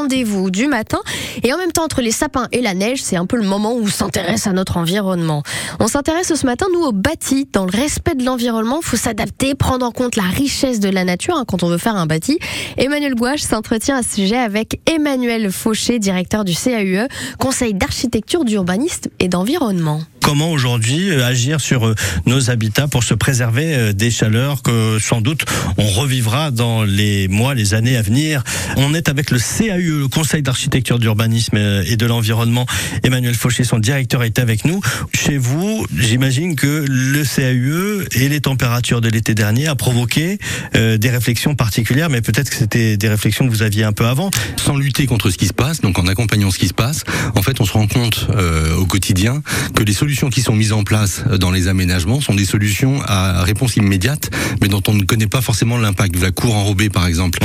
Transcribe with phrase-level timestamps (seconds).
[0.00, 0.98] rendez-vous du matin.
[1.42, 3.74] Et en même temps, entre les sapins et la neige, c'est un peu le moment
[3.74, 5.42] où on s'intéresse à notre environnement.
[5.78, 7.46] On s'intéresse ce matin, nous, au bâti.
[7.52, 11.04] Dans le respect de l'environnement, il faut s'adapter, prendre en compte la richesse de la
[11.04, 12.38] nature hein, quand on veut faire un bâti.
[12.78, 17.06] Emmanuel Gouache s'entretient à ce sujet avec Emmanuel Fauché, directeur du CAUE,
[17.38, 23.14] Conseil d'architecture, d'urbanisme et d'environnement comment aujourd'hui euh, agir sur euh, nos habitats pour se
[23.14, 25.44] préserver euh, des chaleurs que sans doute
[25.76, 28.44] on revivra dans les mois, les années à venir.
[28.76, 32.64] On est avec le CAUE, le Conseil d'architecture, d'urbanisme et de l'environnement.
[33.02, 34.80] Emmanuel Fauché, son directeur, est avec nous.
[35.12, 40.38] Chez vous, j'imagine que le CAUE et les températures de l'été dernier a provoqué
[40.74, 44.30] des réflexions particulières, mais peut-être que c'était des réflexions que vous aviez un peu avant.
[44.56, 47.04] Sans lutter contre ce qui se passe, donc en accompagnant ce qui se passe,
[47.34, 48.28] en fait, on se rend compte
[48.76, 49.42] au quotidien
[49.74, 53.00] que les solutions solutions qui sont mises en place dans les aménagements sont des solutions
[53.06, 56.20] à réponse immédiate, mais dont on ne connaît pas forcément l'impact.
[56.20, 57.38] La cour enrobée, par exemple,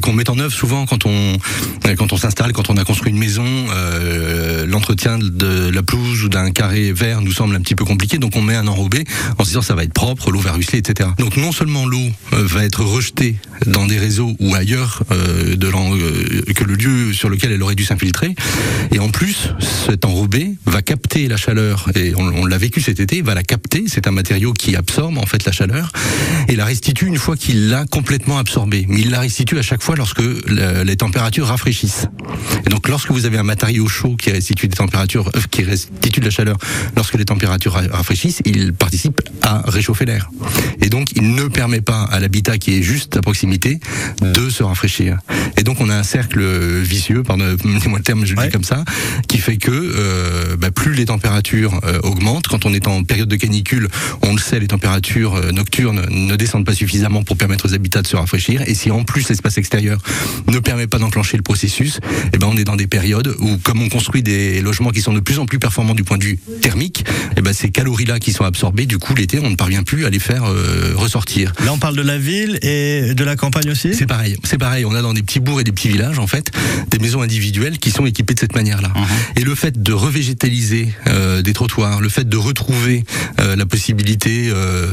[0.00, 1.36] qu'on met en œuvre souvent quand on
[1.96, 6.28] quand on s'installe, quand on a construit une maison, euh, l'entretien de la pelouse ou
[6.28, 9.04] d'un carré vert nous semble un petit peu compliqué, donc on met un enrobé
[9.38, 11.08] en se disant ça va être propre, l'eau va ruisseler, etc.
[11.18, 15.66] Donc non seulement l'eau euh, va être rejetée dans des réseaux ou ailleurs euh, de
[15.66, 18.34] euh, que le lieu sur lequel elle aurait dû s'infiltrer,
[18.92, 19.54] et en plus
[19.86, 23.84] cet enrobé va capter la chaleur et on, l'a vécu cet été, va la capter.
[23.86, 25.92] C'est un matériau qui absorbe en fait la chaleur
[26.48, 28.86] et la restitue une fois qu'il l'a complètement absorbée.
[28.88, 32.06] Mais il la restitue à chaque fois lorsque les températures rafraîchissent.
[32.66, 36.20] Et donc lorsque vous avez un matériau chaud qui restitue des températures, euh, qui restitue
[36.20, 36.56] de la chaleur,
[36.96, 40.30] lorsque les températures rafraîchissent, il participe à réchauffer l'air.
[40.80, 43.80] Et donc il ne permet pas à l'habitat qui est juste à proximité
[44.22, 45.18] de se rafraîchir.
[45.56, 46.42] Et donc on a un cercle
[46.80, 48.84] vicieux, pardonnez-moi le terme, je le dis comme ça,
[49.28, 52.48] qui fait que euh, bah, plus les températures euh, augmente.
[52.48, 53.88] Quand on est en période de canicule,
[54.22, 58.02] on le sait, les températures euh, nocturnes ne descendent pas suffisamment pour permettre aux habitats
[58.02, 58.62] de se rafraîchir.
[58.66, 60.00] Et si en plus l'espace extérieur
[60.46, 62.00] ne permet pas d'enclencher le processus,
[62.32, 65.12] eh ben on est dans des périodes où, comme on construit des logements qui sont
[65.12, 67.04] de plus en plus performants du point de vue thermique,
[67.36, 70.10] eh ben ces calories-là qui sont absorbées, du coup l'été, on ne parvient plus à
[70.10, 71.52] les faire euh, ressortir.
[71.64, 73.94] Là, on parle de la ville et de la campagne aussi?
[73.94, 74.36] C'est pareil.
[74.44, 74.84] C'est pareil.
[74.84, 76.50] On a dans des petits bourgs et des petits villages, en fait,
[76.90, 78.88] des maisons individuelles qui sont équipées de cette manière-là.
[78.94, 79.40] Uh-huh.
[79.40, 81.52] Et le fait de revégétaliser euh, des
[82.00, 83.04] le fait de retrouver
[83.38, 84.92] la possibilité, euh,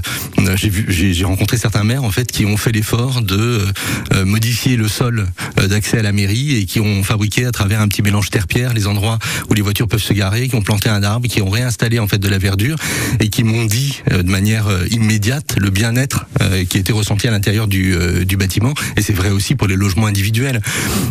[0.56, 3.66] j'ai rencontré certains maires en fait qui ont fait l'effort de
[4.14, 7.88] euh, modifier le sol d'accès à la mairie et qui ont fabriqué à travers un
[7.88, 9.20] petit mélange terre-pierre les endroits
[9.50, 12.08] où les voitures peuvent se garer, qui ont planté un arbre, qui ont réinstallé en
[12.08, 12.78] fait de la verdure
[13.20, 16.26] et qui m'ont dit de manière immédiate le bien-être
[16.70, 17.96] qui était ressenti à l'intérieur du,
[18.26, 18.74] du bâtiment.
[18.98, 20.62] Et c'est vrai aussi pour les logements individuels.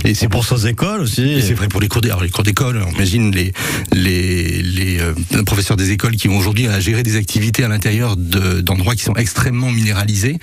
[0.05, 1.43] Et c'est pour ces écoles aussi.
[1.43, 2.83] C'est vrai pour les cours d'école.
[2.87, 3.53] On imagine les
[3.93, 4.99] les, les
[5.47, 7.24] professeurs des écoles qui ont aujourd'hui à gérer des activités
[7.63, 10.39] à l'intérieur d'endroits qui sont extrêmement minéralisés.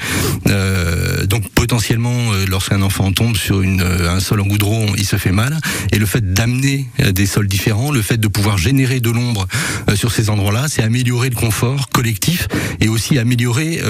[0.48, 5.16] Euh, donc potentiellement, euh, lorsqu'un enfant tombe sur euh, un sol en goudron, il se
[5.16, 5.58] fait mal.
[5.92, 9.48] Et le fait d'amener des sols différents, le fait de pouvoir générer de l'ombre
[9.96, 12.48] sur ces endroits-là, c'est améliorer le confort collectif
[12.80, 13.82] et aussi améliorer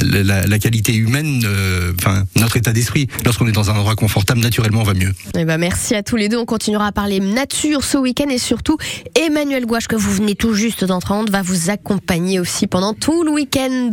[0.00, 1.44] la, qualité humaine,
[1.98, 3.08] enfin notre état d'esprit.
[3.24, 5.12] Lorsqu'on est dans un endroit confortable, naturellement, on va mieux.
[5.36, 6.38] Eh ben, merci à tous les deux.
[6.38, 8.76] On continuera à parler nature ce week-end et surtout
[9.14, 11.70] Emmanuel Gouache que vous venez tout juste d'entendre va vous
[12.02, 13.90] accompagner aussi pendant tout le week-end.